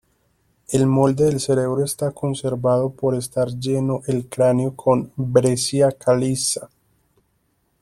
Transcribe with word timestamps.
El 0.69 0.87
molde 0.87 1.25
del 1.25 1.39
cerebro 1.39 1.83
está 1.85 2.09
conservado 2.09 2.89
por 2.89 3.13
estar 3.13 3.49
lleno 3.59 4.01
el 4.07 4.27
cráneo 4.27 4.75
con 4.75 5.13
breccia 5.15 5.91
caliza. 5.91 6.71